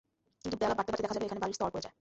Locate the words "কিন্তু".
0.41-0.55